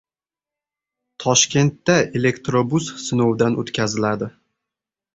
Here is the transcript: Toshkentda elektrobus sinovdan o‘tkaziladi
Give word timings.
Toshkentda 1.25 1.99
elektrobus 2.21 2.91
sinovdan 3.05 3.63
o‘tkaziladi 3.67 4.35